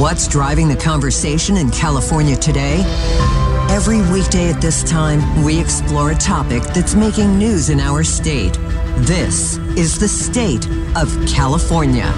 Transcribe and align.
What's 0.00 0.26
driving 0.26 0.66
the 0.66 0.76
conversation 0.76 1.58
in 1.58 1.68
California 1.70 2.34
today? 2.34 2.82
Every 3.68 4.00
weekday 4.10 4.50
at 4.50 4.58
this 4.58 4.82
time, 4.82 5.44
we 5.44 5.60
explore 5.60 6.12
a 6.12 6.14
topic 6.14 6.62
that's 6.62 6.94
making 6.94 7.38
news 7.38 7.68
in 7.68 7.80
our 7.80 8.02
state. 8.02 8.54
This 9.00 9.58
is 9.76 9.98
the 9.98 10.08
state 10.08 10.66
of 10.96 11.14
California. 11.28 12.10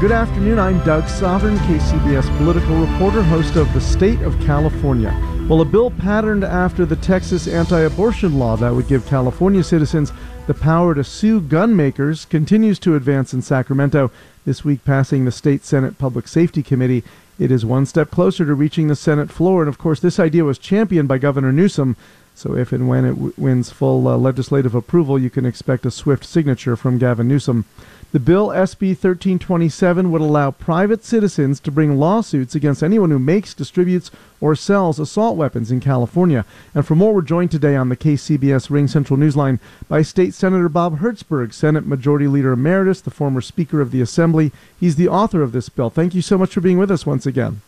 Good 0.00 0.12
afternoon. 0.12 0.58
I'm 0.58 0.82
Doug 0.86 1.06
Sovern, 1.10 1.58
KCBS 1.58 2.38
political 2.38 2.74
reporter, 2.74 3.22
host 3.22 3.56
of 3.56 3.70
The 3.74 3.82
State 3.82 4.22
of 4.22 4.40
California. 4.40 5.14
Well, 5.46 5.60
a 5.60 5.66
bill 5.66 5.90
patterned 5.90 6.42
after 6.42 6.86
the 6.86 6.96
Texas 6.96 7.46
anti 7.46 7.80
abortion 7.80 8.38
law 8.38 8.56
that 8.56 8.74
would 8.74 8.88
give 8.88 9.04
California 9.04 9.62
citizens 9.62 10.10
the 10.46 10.54
power 10.54 10.94
to 10.94 11.04
sue 11.04 11.40
gun 11.40 11.76
makers 11.76 12.24
continues 12.24 12.78
to 12.78 12.94
advance 12.94 13.34
in 13.34 13.42
Sacramento, 13.42 14.10
this 14.44 14.64
week 14.64 14.84
passing 14.84 15.24
the 15.24 15.32
State 15.32 15.64
Senate 15.64 15.98
Public 15.98 16.28
Safety 16.28 16.62
Committee. 16.62 17.04
It 17.38 17.50
is 17.50 17.66
one 17.66 17.84
step 17.84 18.10
closer 18.10 18.46
to 18.46 18.54
reaching 18.54 18.88
the 18.88 18.96
Senate 18.96 19.30
floor, 19.30 19.62
and 19.62 19.68
of 19.68 19.76
course, 19.78 20.00
this 20.00 20.18
idea 20.18 20.44
was 20.44 20.58
championed 20.58 21.08
by 21.08 21.18
Governor 21.18 21.52
Newsom. 21.52 21.96
So, 22.36 22.54
if 22.54 22.70
and 22.70 22.86
when 22.88 23.04
it 23.04 23.14
w- 23.14 23.32
wins 23.36 23.70
full 23.70 24.06
uh, 24.06 24.16
legislative 24.16 24.74
approval, 24.74 25.18
you 25.18 25.30
can 25.30 25.46
expect 25.46 25.86
a 25.86 25.90
swift 25.90 26.24
signature 26.24 26.76
from 26.76 26.98
Gavin 26.98 27.26
Newsom. 27.26 27.64
The 28.12 28.20
bill, 28.20 28.48
SB 28.48 28.90
1327, 28.90 30.10
would 30.12 30.20
allow 30.20 30.50
private 30.50 31.04
citizens 31.04 31.58
to 31.60 31.70
bring 31.70 31.98
lawsuits 31.98 32.54
against 32.54 32.82
anyone 32.82 33.10
who 33.10 33.18
makes, 33.18 33.52
distributes, 33.52 34.10
or 34.40 34.54
sells 34.54 35.00
assault 35.00 35.36
weapons 35.36 35.70
in 35.70 35.80
California. 35.80 36.44
And 36.74 36.86
for 36.86 36.94
more, 36.94 37.14
we're 37.14 37.22
joined 37.22 37.50
today 37.50 37.74
on 37.74 37.88
the 37.88 37.96
KCBS 37.96 38.68
RingCentral 38.68 39.18
Newsline 39.18 39.58
by 39.88 40.02
State 40.02 40.34
Senator 40.34 40.68
Bob 40.68 41.00
Hertzberg, 41.00 41.52
Senate 41.52 41.86
Majority 41.86 42.28
Leader 42.28 42.52
Emeritus, 42.52 43.00
the 43.00 43.10
former 43.10 43.40
Speaker 43.40 43.80
of 43.80 43.90
the 43.90 44.00
Assembly. 44.00 44.52
He's 44.78 44.96
the 44.96 45.08
author 45.08 45.42
of 45.42 45.52
this 45.52 45.68
bill. 45.68 45.90
Thank 45.90 46.14
you 46.14 46.22
so 46.22 46.38
much 46.38 46.54
for 46.54 46.60
being 46.60 46.78
with 46.78 46.90
us 46.90 47.04
once 47.04 47.26
again. 47.26 47.60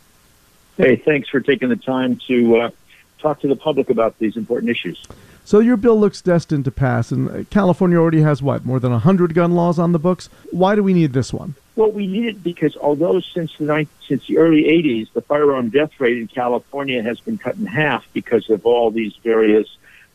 Hey, 0.76 0.96
thanks 0.96 1.28
for 1.28 1.40
taking 1.40 1.68
the 1.68 1.76
time 1.76 2.20
to 2.28 2.56
uh, 2.56 2.70
talk 3.18 3.40
to 3.40 3.48
the 3.48 3.56
public 3.56 3.90
about 3.90 4.18
these 4.18 4.36
important 4.36 4.70
issues. 4.70 5.06
So 5.44 5.60
your 5.60 5.76
bill 5.76 5.98
looks 5.98 6.20
destined 6.20 6.66
to 6.66 6.70
pass, 6.70 7.10
and 7.10 7.48
California 7.48 7.98
already 7.98 8.20
has 8.20 8.42
what 8.42 8.66
more 8.66 8.78
than 8.78 8.92
hundred 8.92 9.34
gun 9.34 9.52
laws 9.52 9.78
on 9.78 9.92
the 9.92 9.98
books. 9.98 10.28
Why 10.50 10.74
do 10.74 10.82
we 10.82 10.92
need 10.92 11.14
this 11.14 11.32
one? 11.32 11.54
Well, 11.74 11.90
we 11.90 12.06
need 12.06 12.26
it 12.26 12.42
because 12.42 12.76
although 12.76 13.20
since 13.20 13.56
the 13.56 13.64
ninth, 13.64 13.88
since 14.06 14.26
the 14.26 14.36
early 14.36 14.64
'80s, 14.64 15.12
the 15.12 15.22
firearm 15.22 15.70
death 15.70 15.98
rate 16.00 16.18
in 16.18 16.26
California 16.26 17.02
has 17.02 17.20
been 17.20 17.38
cut 17.38 17.56
in 17.56 17.66
half 17.66 18.04
because 18.12 18.50
of 18.50 18.66
all 18.66 18.90
these 18.90 19.14
various 19.22 19.68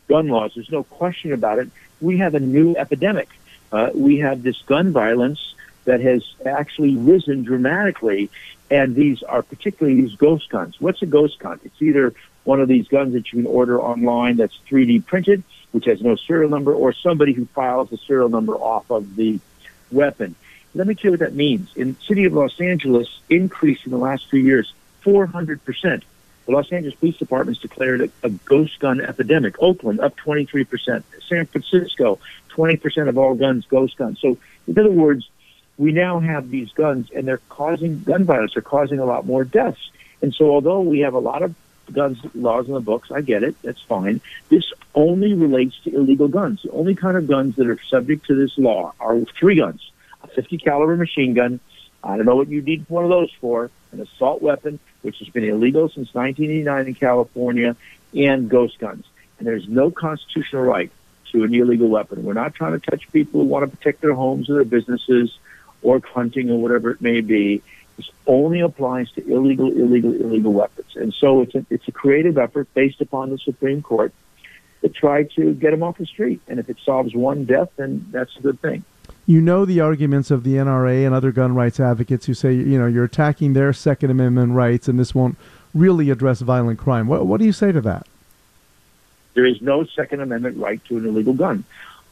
gun 0.08 0.28
laws. 0.28 0.52
There's 0.54 0.72
no 0.72 0.84
question 0.84 1.34
about 1.34 1.60
it. 1.60 1.70
We 2.02 2.18
have 2.18 2.36
a 2.36 2.40
new 2.40 2.76
epidemic. 2.76 3.30
Uh, 3.72 3.90
we 3.96 4.20
have 4.20 4.44
this 4.44 4.62
gun 4.62 4.92
violence 4.92 5.56
that 5.86 6.02
has 6.02 6.24
actually 6.46 6.96
risen 6.96 7.44
dramatically, 7.44 8.30
and 8.72 8.96
these 8.96 9.22
are 9.24 9.42
particularly 9.42 10.02
these 10.02 10.16
ghost 10.16 10.50
guns. 10.50 10.80
What's 10.80 11.02
a 11.02 11.06
ghost 11.06 11.40
gun? 11.40 11.60
It's 11.64 11.82
either 11.82 12.14
one 12.44 12.62
of 12.62 12.68
these 12.68 12.88
guns 12.88 13.14
that 13.14 13.32
you 13.32 13.44
can 13.44 13.48
order 13.48 13.82
online 13.82 14.38
that's 14.38 14.58
3D 14.70 15.06
printed, 15.06 15.44
which 15.72 15.86
has 15.86 16.02
no 16.02 16.16
serial 16.16 16.50
number, 16.50 16.74
or 16.74 16.94
somebody 16.94 17.34
who 17.34 17.46
files 17.46 17.90
the 17.90 17.98
serial 17.98 18.30
number 18.30 18.56
off 18.56 18.90
of 18.90 19.16
the 19.16 19.40
weapon. 19.92 20.36
Let 20.76 20.88
me 20.88 20.96
tell 20.96 21.06
you 21.06 21.12
what 21.12 21.20
that 21.20 21.36
means. 21.36 21.70
In 21.76 21.94
the 21.94 22.00
city 22.06 22.26
of 22.26 22.34
Los 22.34 22.60
Angeles, 22.60 23.08
increase 23.30 23.86
in 23.86 23.92
the 23.92 23.98
last 23.98 24.28
three 24.30 24.44
years, 24.44 24.74
400%. 25.04 26.04
The 26.46 26.52
Los 26.52 26.72
Angeles 26.72 26.96
Police 26.96 27.18
Department 27.18 27.58
has 27.58 27.62
declared 27.62 28.02
a, 28.02 28.10
a 28.24 28.30
ghost 28.30 28.80
gun 28.80 29.00
epidemic. 29.00 29.56
Oakland, 29.60 30.00
up 30.00 30.18
23%. 30.18 31.04
San 31.28 31.46
Francisco, 31.46 32.20
20% 32.50 33.08
of 33.08 33.18
all 33.18 33.36
guns, 33.36 33.66
ghost 33.66 33.98
guns. 33.98 34.20
So, 34.20 34.38
in 34.68 34.78
other 34.78 34.92
words, 34.92 35.30
we 35.78 35.92
now 35.92 36.20
have 36.20 36.50
these 36.50 36.72
guns, 36.72 37.10
and 37.12 37.28
they're 37.28 37.42
causing 37.50 38.04
gun 38.04 38.26
violence. 38.26 38.54
They're 38.54 38.62
causing 38.62 39.00
a 39.00 39.06
lot 39.06 39.26
more 39.26 39.44
deaths. 39.44 39.90
And 40.22 40.34
so, 40.34 40.52
although 40.52 40.82
we 40.82 41.00
have 41.00 41.14
a 41.14 41.20
lot 41.20 41.42
of 41.42 41.56
guns 41.92 42.20
laws 42.34 42.68
in 42.68 42.74
the 42.74 42.80
books. 42.80 43.12
I 43.12 43.22
get 43.22 43.44
it. 43.44 43.56
That's 43.62 43.82
fine. 43.82 44.22
This 44.50 44.72
only 44.96 45.34
relates 45.34 45.78
to 45.84 45.96
illegal 45.96 46.28
guns. 46.28 46.62
The 46.64 46.72
only 46.72 46.96
kind 46.96 47.18
of 47.18 47.28
guns 47.28 47.56
that 47.58 47.68
are 47.68 47.80
subject 47.90 48.28
to 48.28 48.36
this 48.36 48.58
law 48.58 48.94
are 49.00 49.20
three 49.40 49.56
guns: 49.56 49.92
a 50.22 50.28
50 50.28 50.58
caliber 50.60 50.96
machine 50.96 51.34
gun. 51.34 51.60
I 52.04 52.18
don't 52.18 52.26
know 52.26 52.36
what 52.36 52.50
you 52.50 52.62
need 52.62 52.86
one 52.90 53.04
of 53.04 53.10
those 53.10 53.32
for. 53.40 53.72
An 53.92 54.02
assault 54.02 54.42
weapon, 54.42 54.80
which 55.04 55.20
has 55.20 55.30
been 55.30 55.44
illegal 55.44 55.88
since 55.88 56.14
1989 56.14 56.88
in 56.88 56.96
California, 56.96 57.76
and 58.16 58.50
ghost 58.50 58.80
guns. 58.80 59.06
And 59.38 59.48
there's 59.48 59.68
no 59.68 59.92
constitutional 59.92 60.64
right 60.64 60.92
to 61.32 61.44
an 61.44 61.54
illegal 61.54 61.90
weapon. 61.90 62.24
We're 62.24 62.34
not 62.34 62.56
trying 62.56 62.80
to 62.80 62.80
touch 62.80 63.12
people 63.12 63.42
who 63.42 63.48
want 63.48 63.70
to 63.70 63.78
protect 63.78 64.02
their 64.02 64.14
homes 64.14 64.50
or 64.50 64.56
their 64.56 64.66
businesses 64.66 65.38
or 65.84 66.00
hunting 66.00 66.50
or 66.50 66.60
whatever 66.60 66.92
it 66.92 67.02
may 67.02 67.22
be. 67.22 67.62
This 67.98 68.10
only 68.26 68.62
applies 68.62 69.12
to 69.12 69.32
illegal, 69.32 69.72
illegal, 69.72 70.14
illegal 70.14 70.54
weapons. 70.54 70.96
And 70.96 71.14
so 71.14 71.42
it's 71.42 71.54
a, 71.54 71.66
it's 71.70 71.88
a 71.88 71.92
creative 71.92 72.38
effort 72.38 72.74
based 72.74 73.02
upon 73.02 73.30
the 73.30 73.38
Supreme 73.38 73.82
Court 73.82 74.14
to 74.82 74.90
try 74.90 75.24
to 75.24 75.54
get 75.54 75.72
them 75.72 75.84
off 75.84 75.98
the 75.98 76.06
street. 76.06 76.42
And 76.48 76.60
if 76.60 76.70
it 76.70 76.78
solves 76.84 77.14
one 77.14 77.46
death, 77.46 77.70
then 77.76 78.08
that's 78.12 78.36
a 78.38 78.42
good 78.42 78.60
thing. 78.62 78.84
You 79.26 79.40
know 79.40 79.64
the 79.64 79.80
arguments 79.80 80.32
of 80.32 80.44
the 80.44 80.56
NRA 80.56 81.06
and 81.06 81.16
other 81.16 81.32
gun 81.32 81.56
rights 81.56 81.80
advocates 81.80 82.26
who 82.26 82.34
say, 82.34 82.54
you 82.54 82.78
know, 82.78 82.88
you're 82.88 83.06
attacking 83.06 83.54
their 83.54 83.72
Second 83.72 84.10
Amendment 84.10 84.54
rights 84.54 84.88
and 84.88 85.00
this 85.00 85.16
won't 85.16 85.38
really 85.74 86.10
address 86.10 86.42
violent 86.42 86.80
crime. 86.80 87.08
What, 87.08 87.26
what 87.26 87.40
do 87.40 87.46
you 87.46 87.54
say 87.54 87.72
to 87.72 87.82
that? 87.82 88.08
There 89.34 89.46
is 89.46 89.62
no 89.62 89.86
Second 89.86 90.22
Amendment 90.22 90.58
right 90.58 90.84
to 90.86 90.98
an 90.98 91.06
illegal 91.06 91.34
gun. 91.34 91.64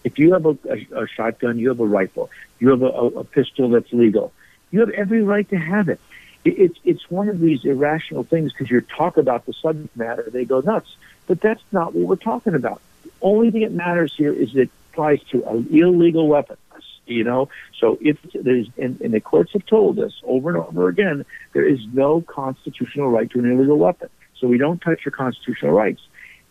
If 0.04 0.18
you 0.18 0.34
have 0.34 0.46
a, 0.46 0.58
a, 0.70 1.04
a 1.04 1.08
shotgun, 1.08 1.60
you 1.60 1.70
have 1.70 1.80
a 1.80 1.86
rifle, 1.86 2.30
you 2.60 2.70
have 2.70 2.82
a, 2.82 2.88
a 2.88 3.24
pistol 3.24 3.70
that's 3.70 3.92
legal 3.94 4.32
you 4.72 4.80
have 4.80 4.90
every 4.92 5.22
right 5.22 5.48
to 5.50 5.58
have 5.58 5.90
it. 5.90 6.00
It's 6.44 6.80
it's 6.84 7.12
one 7.12 7.30
of 7.30 7.40
these 7.40 7.64
irrational 7.66 8.24
things 8.24 8.52
because 8.52 8.72
you 8.72 8.82
talk 8.82 9.18
about 9.18 9.46
the 9.46 9.54
subject 9.54 9.96
matter, 9.96 10.28
they 10.32 10.46
go 10.46 10.62
nuts. 10.62 10.96
But 11.28 11.40
that's 11.40 11.62
not 11.72 11.94
what 11.94 12.08
we're 12.08 12.16
talking 12.16 12.56
about. 12.56 12.82
The 13.04 13.12
only 13.22 13.52
thing 13.52 13.62
that 13.62 13.74
matters 13.74 14.14
here 14.16 14.34
is 14.34 14.56
it 14.56 14.72
applies 14.92 15.22
to 15.32 15.48
an 15.48 15.68
illegal 15.70 16.28
weapon. 16.28 16.58
You 17.06 17.24
know, 17.26 17.50
so 17.78 17.98
if 18.02 18.18
there's 18.34 18.68
and, 18.78 19.00
and 19.02 19.14
the 19.14 19.20
courts 19.20 19.52
have 19.54 19.66
told 19.66 20.00
us 20.00 20.20
over 20.24 20.50
and 20.50 20.58
over 20.58 20.88
again, 20.88 21.26
there 21.54 21.66
is 21.66 21.80
no 21.94 22.22
constitutional 22.22 23.10
right 23.10 23.30
to 23.32 23.40
an 23.40 23.52
illegal 23.52 23.78
weapon. 23.78 24.10
So 24.38 24.48
we 24.48 24.58
don't 24.58 24.82
touch 24.82 25.06
your 25.06 25.12
constitutional 25.12 25.74
rights. 25.74 26.02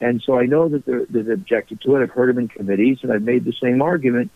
And 0.01 0.23
so 0.23 0.39
I 0.39 0.47
know 0.47 0.69
that 0.69 0.87
they're, 0.87 1.05
they've 1.07 1.29
objected 1.29 1.81
to 1.83 1.97
it. 1.97 2.03
I've 2.03 2.11
heard 2.11 2.31
them 2.31 2.39
in 2.39 2.49
committees, 2.49 3.01
and 3.03 3.13
I've 3.13 3.23
made 3.23 3.45
the 3.45 3.53
same 3.53 3.83
argument. 3.83 4.31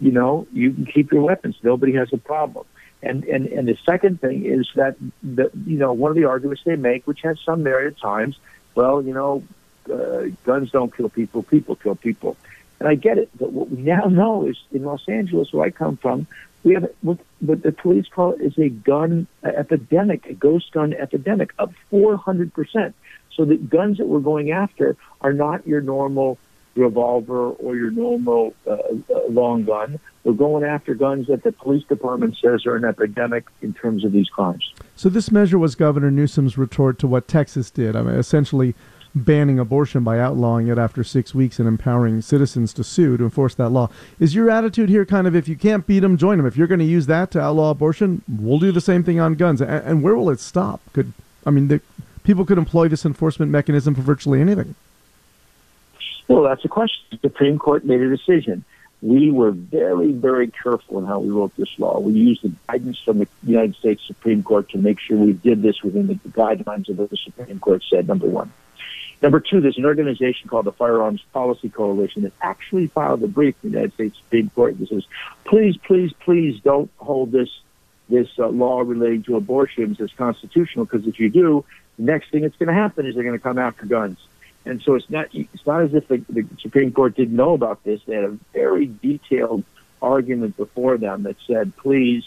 You 0.00 0.12
know, 0.12 0.46
you 0.52 0.72
can 0.72 0.86
keep 0.86 1.12
your 1.12 1.22
weapons. 1.22 1.56
Nobody 1.62 1.94
has 1.94 2.12
a 2.12 2.18
problem. 2.18 2.66
And, 3.02 3.24
and, 3.24 3.46
and 3.46 3.68
the 3.68 3.78
second 3.84 4.20
thing 4.20 4.44
is 4.46 4.68
that, 4.76 4.96
the, 5.22 5.50
you 5.66 5.78
know, 5.78 5.92
one 5.92 6.10
of 6.10 6.16
the 6.16 6.24
arguments 6.24 6.62
they 6.64 6.76
make, 6.76 7.06
which 7.06 7.22
has 7.22 7.38
some 7.40 7.62
merit 7.62 7.94
at 7.94 8.00
times, 8.00 8.38
well, 8.74 9.02
you 9.02 9.14
know, 9.14 9.42
uh, 9.92 10.28
guns 10.44 10.70
don't 10.70 10.94
kill 10.94 11.08
people, 11.08 11.42
people 11.42 11.76
kill 11.76 11.94
people. 11.94 12.36
And 12.80 12.88
I 12.88 12.94
get 12.94 13.18
it, 13.18 13.30
but 13.38 13.52
what 13.52 13.70
we 13.70 13.82
now 13.82 14.04
know 14.10 14.46
is 14.46 14.58
in 14.72 14.84
Los 14.84 15.08
Angeles, 15.08 15.52
where 15.52 15.66
I 15.66 15.70
come 15.70 15.96
from, 15.96 16.26
we 16.64 16.74
have 16.74 16.90
what, 17.02 17.18
what 17.40 17.62
the 17.62 17.72
police 17.72 18.08
call 18.08 18.32
it 18.32 18.40
is 18.40 18.58
a 18.58 18.70
gun 18.70 19.26
epidemic, 19.42 20.26
a 20.26 20.32
ghost 20.32 20.72
gun 20.72 20.94
epidemic, 20.94 21.52
up 21.58 21.72
400%. 21.92 22.94
So 23.34 23.44
the 23.44 23.56
guns 23.56 23.98
that 23.98 24.06
we're 24.06 24.20
going 24.20 24.50
after 24.50 24.96
are 25.20 25.32
not 25.32 25.66
your 25.66 25.80
normal 25.80 26.38
revolver 26.76 27.50
or 27.50 27.76
your 27.76 27.90
normal 27.90 28.54
uh, 28.66 28.72
uh, 28.72 29.20
long 29.28 29.64
gun. 29.64 29.98
We're 30.24 30.32
going 30.32 30.64
after 30.64 30.94
guns 30.94 31.26
that 31.28 31.42
the 31.42 31.52
police 31.52 31.84
department 31.84 32.36
says 32.42 32.66
are 32.66 32.76
an 32.76 32.84
epidemic 32.84 33.44
in 33.62 33.74
terms 33.74 34.04
of 34.04 34.12
these 34.12 34.28
crimes. 34.28 34.72
So 34.96 35.08
this 35.08 35.30
measure 35.30 35.58
was 35.58 35.74
Governor 35.74 36.10
Newsom's 36.10 36.58
retort 36.58 36.98
to 37.00 37.06
what 37.06 37.28
Texas 37.28 37.70
did. 37.70 37.94
I 37.94 38.02
mean, 38.02 38.16
essentially 38.16 38.74
banning 39.14 39.60
abortion 39.60 40.02
by 40.02 40.18
outlawing 40.18 40.66
it 40.66 40.76
after 40.76 41.04
six 41.04 41.32
weeks 41.34 41.60
and 41.60 41.68
empowering 41.68 42.20
citizens 42.20 42.72
to 42.72 42.82
sue 42.82 43.16
to 43.16 43.22
enforce 43.22 43.54
that 43.54 43.68
law. 43.68 43.88
Is 44.18 44.34
your 44.34 44.50
attitude 44.50 44.88
here 44.88 45.04
kind 45.04 45.28
of 45.28 45.36
if 45.36 45.46
you 45.46 45.54
can't 45.54 45.86
beat 45.86 46.00
them, 46.00 46.16
join 46.16 46.38
them? 46.38 46.46
If 46.46 46.56
you're 46.56 46.66
going 46.66 46.80
to 46.80 46.84
use 46.84 47.06
that 47.06 47.30
to 47.32 47.40
outlaw 47.40 47.70
abortion, 47.70 48.22
we'll 48.28 48.58
do 48.58 48.72
the 48.72 48.80
same 48.80 49.04
thing 49.04 49.20
on 49.20 49.34
guns. 49.34 49.60
And, 49.60 49.70
and 49.70 50.02
where 50.02 50.16
will 50.16 50.30
it 50.30 50.40
stop? 50.40 50.80
Could 50.92 51.12
I 51.46 51.50
mean, 51.50 51.68
the, 51.68 51.80
people 52.24 52.44
could 52.44 52.58
employ 52.58 52.88
this 52.88 53.06
enforcement 53.06 53.52
mechanism 53.52 53.94
for 53.94 54.02
virtually 54.02 54.40
anything. 54.40 54.74
Well, 56.26 56.42
that's 56.42 56.64
a 56.64 56.68
question. 56.68 57.04
The 57.10 57.18
Supreme 57.28 57.58
Court 57.58 57.84
made 57.84 58.00
a 58.00 58.08
decision. 58.08 58.64
we 59.02 59.30
were 59.30 59.50
very, 59.50 60.12
very 60.12 60.48
careful 60.48 60.98
in 60.98 61.04
how 61.04 61.20
we 61.20 61.28
wrote 61.28 61.54
this 61.56 61.68
law. 61.78 62.00
We 62.00 62.14
used 62.14 62.42
the 62.42 62.52
guidance 62.66 62.98
from 62.98 63.18
the 63.18 63.28
United 63.44 63.76
States 63.76 64.02
Supreme 64.06 64.42
Court 64.42 64.70
to 64.70 64.78
make 64.78 64.98
sure 64.98 65.18
we 65.18 65.34
did 65.34 65.60
this 65.60 65.82
within 65.82 66.06
the 66.06 66.14
guidelines 66.14 66.88
of 66.88 66.98
what 66.98 67.10
the 67.10 67.18
Supreme 67.18 67.60
Court 67.60 67.84
said, 67.88 68.08
number 68.08 68.26
one. 68.26 68.50
Number 69.20 69.40
two, 69.40 69.60
there's 69.60 69.78
an 69.78 69.84
organization 69.84 70.48
called 70.48 70.64
the 70.64 70.72
Firearms 70.72 71.22
Policy 71.32 71.68
Coalition 71.68 72.22
that 72.22 72.32
actually 72.40 72.88
filed 72.88 73.22
a 73.22 73.28
brief 73.28 73.54
in 73.62 73.70
the 73.70 73.76
United 73.76 73.94
States 73.94 74.16
Supreme 74.18 74.50
Court 74.50 74.78
that 74.78 74.88
says, 74.88 75.04
please, 75.44 75.76
please, 75.76 76.12
please 76.20 76.60
don't 76.60 76.90
hold 76.96 77.30
this 77.32 77.48
this 78.10 78.28
uh, 78.38 78.48
law 78.48 78.80
relating 78.80 79.22
to 79.22 79.36
abortions 79.36 79.98
as 79.98 80.12
constitutional 80.12 80.84
because 80.84 81.06
if 81.06 81.18
you 81.18 81.30
do, 81.30 81.64
the 81.98 82.04
next 82.04 82.30
thing 82.30 82.42
that's 82.42 82.56
going 82.56 82.68
to 82.68 82.74
happen 82.74 83.06
is 83.06 83.14
they're 83.14 83.24
going 83.24 83.38
to 83.38 83.42
come 83.42 83.58
after 83.58 83.86
guns. 83.86 84.18
And 84.66 84.80
so 84.82 84.94
it's 84.94 85.10
not 85.10 85.28
it's 85.32 85.66
not 85.66 85.82
as 85.82 85.94
if 85.94 86.08
the, 86.08 86.18
the 86.28 86.46
Supreme 86.60 86.90
Court 86.92 87.14
didn't 87.14 87.36
know 87.36 87.52
about 87.52 87.84
this. 87.84 88.00
They 88.06 88.14
had 88.14 88.24
a 88.24 88.38
very 88.52 88.86
detailed 88.86 89.64
argument 90.00 90.56
before 90.56 90.96
them 90.96 91.24
that 91.24 91.36
said, 91.46 91.76
please, 91.76 92.24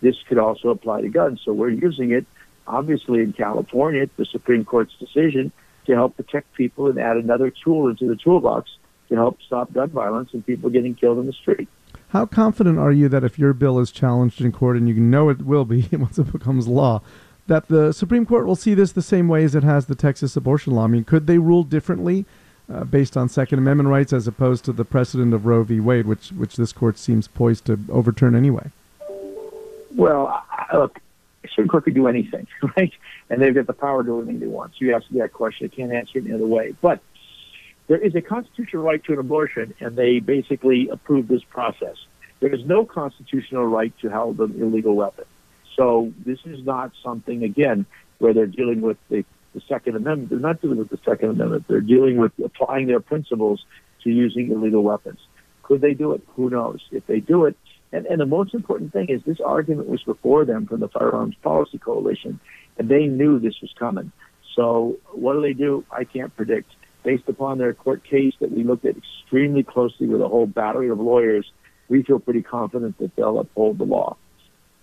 this 0.00 0.16
could 0.28 0.38
also 0.38 0.70
apply 0.70 1.02
to 1.02 1.08
guns. 1.08 1.40
So 1.44 1.52
we're 1.52 1.70
using 1.70 2.12
it, 2.12 2.26
obviously 2.66 3.20
in 3.20 3.32
California, 3.32 4.08
the 4.16 4.24
Supreme 4.24 4.64
Court's 4.64 4.94
decision 4.98 5.52
to 5.86 5.94
help 5.94 6.16
protect 6.16 6.52
people 6.54 6.88
and 6.88 6.98
add 6.98 7.16
another 7.16 7.50
tool 7.50 7.88
into 7.88 8.06
the 8.06 8.16
toolbox 8.16 8.70
to 9.08 9.16
help 9.16 9.40
stop 9.42 9.72
gun 9.72 9.90
violence 9.90 10.32
and 10.32 10.44
people 10.46 10.70
getting 10.70 10.94
killed 10.94 11.18
in 11.18 11.26
the 11.26 11.32
street. 11.32 11.68
How 12.08 12.26
confident 12.26 12.78
are 12.78 12.92
you 12.92 13.08
that 13.08 13.24
if 13.24 13.38
your 13.38 13.52
bill 13.52 13.78
is 13.78 13.92
challenged 13.92 14.40
in 14.40 14.50
court, 14.52 14.76
and 14.76 14.88
you 14.88 14.94
know 14.94 15.28
it 15.28 15.42
will 15.42 15.64
be 15.64 15.88
once 15.92 16.18
it 16.18 16.32
becomes 16.32 16.66
law, 16.66 17.02
that 17.50 17.66
the 17.66 17.92
Supreme 17.92 18.24
Court 18.24 18.46
will 18.46 18.54
see 18.54 18.74
this 18.74 18.92
the 18.92 19.02
same 19.02 19.26
way 19.26 19.42
as 19.42 19.56
it 19.56 19.64
has 19.64 19.86
the 19.86 19.96
Texas 19.96 20.36
abortion 20.36 20.72
law? 20.72 20.84
I 20.84 20.86
mean, 20.86 21.02
could 21.02 21.26
they 21.26 21.38
rule 21.38 21.64
differently 21.64 22.24
uh, 22.72 22.84
based 22.84 23.16
on 23.16 23.28
Second 23.28 23.58
Amendment 23.58 23.88
rights 23.88 24.12
as 24.12 24.28
opposed 24.28 24.64
to 24.66 24.72
the 24.72 24.84
precedent 24.84 25.34
of 25.34 25.46
Roe 25.46 25.64
v. 25.64 25.80
Wade, 25.80 26.06
which 26.06 26.28
which 26.28 26.54
this 26.54 26.72
court 26.72 26.96
seems 26.96 27.26
poised 27.26 27.64
to 27.64 27.76
overturn 27.88 28.36
anyway? 28.36 28.70
Well, 29.96 30.44
look, 30.72 31.00
Supreme 31.48 31.66
Court 31.66 31.84
could 31.84 31.94
do 31.94 32.06
anything, 32.06 32.46
right? 32.76 32.92
And 33.28 33.42
they've 33.42 33.52
got 33.52 33.66
the 33.66 33.72
power 33.72 34.04
to 34.04 34.06
do 34.06 34.18
anything 34.18 34.38
they 34.38 34.46
want. 34.46 34.74
So 34.78 34.84
you 34.84 34.94
ask 34.94 35.06
that 35.10 35.32
question, 35.32 35.68
I 35.72 35.74
can't 35.74 35.92
answer 35.92 36.18
it 36.18 36.26
any 36.26 36.34
other 36.34 36.46
way. 36.46 36.76
But 36.80 37.00
there 37.88 37.98
is 37.98 38.14
a 38.14 38.22
constitutional 38.22 38.84
right 38.84 39.02
to 39.02 39.14
an 39.14 39.18
abortion, 39.18 39.74
and 39.80 39.96
they 39.96 40.20
basically 40.20 40.88
approve 40.88 41.26
this 41.26 41.42
process. 41.42 41.96
There 42.38 42.54
is 42.54 42.64
no 42.64 42.84
constitutional 42.84 43.66
right 43.66 43.92
to 44.02 44.08
hold 44.08 44.38
an 44.38 44.54
illegal 44.62 44.94
weapon. 44.94 45.24
So 45.80 46.12
this 46.26 46.38
is 46.44 46.62
not 46.62 46.92
something, 47.02 47.42
again, 47.42 47.86
where 48.18 48.34
they're 48.34 48.44
dealing 48.44 48.82
with 48.82 48.98
the, 49.08 49.24
the 49.54 49.62
Second 49.66 49.96
Amendment. 49.96 50.28
They're 50.28 50.38
not 50.38 50.60
dealing 50.60 50.76
with 50.76 50.90
the 50.90 50.98
Second 51.06 51.30
Amendment. 51.30 51.64
They're 51.68 51.80
dealing 51.80 52.18
with 52.18 52.32
applying 52.44 52.86
their 52.86 53.00
principles 53.00 53.64
to 54.04 54.10
using 54.10 54.50
illegal 54.50 54.82
weapons. 54.82 55.18
Could 55.62 55.80
they 55.80 55.94
do 55.94 56.12
it? 56.12 56.20
Who 56.36 56.50
knows? 56.50 56.80
If 56.92 57.06
they 57.06 57.20
do 57.20 57.46
it, 57.46 57.56
and, 57.92 58.04
and 58.04 58.20
the 58.20 58.26
most 58.26 58.52
important 58.52 58.92
thing 58.92 59.08
is 59.08 59.22
this 59.24 59.40
argument 59.40 59.88
was 59.88 60.02
before 60.02 60.44
them 60.44 60.66
from 60.66 60.80
the 60.80 60.88
Firearms 60.88 61.34
Policy 61.42 61.78
Coalition, 61.78 62.40
and 62.76 62.90
they 62.90 63.06
knew 63.06 63.38
this 63.38 63.58
was 63.62 63.72
coming. 63.78 64.12
So 64.54 64.98
what 65.12 65.32
do 65.32 65.40
they 65.40 65.54
do? 65.54 65.86
I 65.90 66.04
can't 66.04 66.36
predict 66.36 66.70
based 67.04 67.26
upon 67.26 67.56
their 67.56 67.72
court 67.72 68.04
case 68.04 68.34
that 68.40 68.52
we 68.52 68.64
looked 68.64 68.84
at 68.84 68.96
extremely 68.98 69.62
closely 69.62 70.08
with 70.08 70.20
a 70.20 70.28
whole 70.28 70.46
battery 70.46 70.90
of 70.90 71.00
lawyers, 71.00 71.50
we 71.88 72.02
feel 72.02 72.18
pretty 72.18 72.42
confident 72.42 72.98
that 72.98 73.16
they'll 73.16 73.38
uphold 73.38 73.78
the 73.78 73.84
law. 73.84 74.18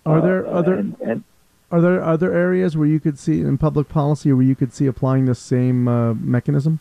Are 0.08 0.20
there 0.20 0.46
uh, 0.46 0.50
other 0.50 0.74
and, 0.74 0.96
and, 1.00 1.24
are 1.70 1.80
there 1.80 2.02
other 2.02 2.32
areas 2.32 2.76
where 2.76 2.88
you 2.88 2.98
could 2.98 3.18
see 3.18 3.40
in 3.40 3.58
public 3.58 3.88
policy 3.88 4.32
where 4.32 4.42
you 4.42 4.54
could 4.54 4.72
see 4.72 4.86
applying 4.86 5.26
the 5.26 5.34
same 5.34 5.86
uh, 5.86 6.14
mechanism? 6.14 6.80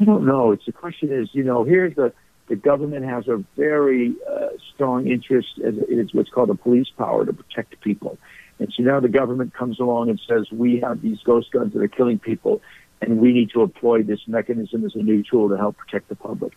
I 0.00 0.04
don't 0.04 0.24
know. 0.24 0.52
It's 0.52 0.64
the 0.64 0.72
question 0.72 1.12
is, 1.12 1.28
you 1.32 1.44
know, 1.44 1.64
here's 1.64 1.94
the 1.94 2.12
the 2.48 2.56
government 2.56 3.04
has 3.04 3.26
a 3.26 3.42
very 3.56 4.14
uh, 4.30 4.48
strong 4.72 5.08
interest 5.08 5.58
in 5.58 5.84
it's 5.88 6.14
what's 6.14 6.30
called 6.30 6.50
a 6.50 6.54
police 6.54 6.88
power 6.96 7.24
to 7.26 7.32
protect 7.32 7.80
people. 7.80 8.18
And 8.58 8.72
so 8.72 8.82
now 8.82 9.00
the 9.00 9.08
government 9.08 9.52
comes 9.52 9.80
along 9.80 10.10
and 10.10 10.20
says, 10.26 10.50
we 10.50 10.80
have 10.80 11.02
these 11.02 11.18
ghost 11.24 11.50
guns 11.50 11.72
that 11.74 11.82
are 11.82 11.88
killing 11.88 12.18
people 12.18 12.62
and 13.00 13.18
we 13.18 13.32
need 13.32 13.50
to 13.50 13.62
employ 13.62 14.02
this 14.02 14.20
mechanism 14.26 14.84
as 14.84 14.94
a 14.94 14.98
new 14.98 15.22
tool 15.22 15.48
to 15.48 15.56
help 15.56 15.76
protect 15.76 16.08
the 16.08 16.16
public. 16.16 16.52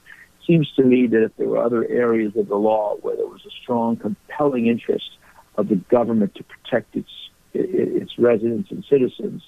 Seems 0.50 0.72
to 0.78 0.84
me 0.84 1.06
that 1.06 1.26
if 1.26 1.38
there 1.38 1.48
were 1.48 1.64
other 1.64 1.88
areas 1.88 2.36
of 2.36 2.48
the 2.48 2.56
law 2.56 2.96
where 3.04 3.16
there 3.16 3.28
was 3.28 3.46
a 3.46 3.52
strong, 3.62 3.98
compelling 3.98 4.66
interest 4.66 5.12
of 5.58 5.70
the 5.70 5.76
government 5.76 6.34
to 6.36 6.44
protect 6.44 6.96
its 6.96 7.12
its 7.54 8.18
residents 8.18 8.72
and 8.72 8.84
citizens, 8.90 9.44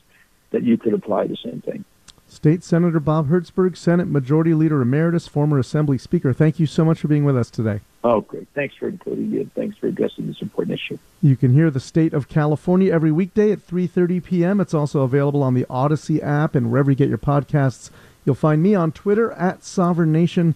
that 0.52 0.62
you 0.62 0.78
could 0.78 0.94
apply 0.94 1.26
the 1.26 1.38
same 1.44 1.62
thing. 1.62 1.86
State 2.28 2.64
Senator 2.64 3.00
Bob 3.00 3.30
Hertzberg, 3.30 3.76
Senate 3.76 4.08
Majority 4.08 4.54
Leader 4.54 4.80
Emeritus, 4.82 5.28
former 5.28 5.58
Assembly 5.58 5.98
Speaker. 5.98 6.34
Thank 6.34 6.60
you 6.60 6.68
so 6.68 6.86
much 6.86 7.00
for 7.00 7.08
being 7.08 7.26
with 7.26 7.36
us 7.36 7.50
today. 7.50 7.82
Oh, 8.04 8.22
great. 8.22 8.48
Thanks 8.54 8.76
for 8.76 8.88
including 8.88 9.32
me. 9.32 9.42
And 9.42 9.54
thanks 9.54 9.78
for 9.78 9.88
addressing 9.88 10.28
this 10.28 10.42
important 10.42 10.80
issue. 10.80 10.98
You 11.22 11.36
can 11.36 11.54
hear 11.54 11.70
the 11.70 11.80
state 11.80 12.14
of 12.14 12.30
California 12.30 12.94
every 12.94 13.12
weekday 13.12 13.52
at 13.52 13.60
3.30 13.60 14.24
p.m. 14.24 14.62
It's 14.62 14.74
also 14.74 15.02
available 15.02 15.44
on 15.44 15.56
the 15.56 15.66
Audacy 15.66 16.24
app 16.24 16.56
and 16.56 16.72
wherever 16.72 16.92
you 16.92 16.96
get 16.96 17.10
your 17.10 17.18
podcasts. 17.18 17.90
You'll 18.24 18.36
find 18.36 18.62
me 18.62 18.76
on 18.76 18.92
Twitter 18.92 19.32
at 19.34 19.64
Sovern 19.64 20.12
Nation. 20.12 20.56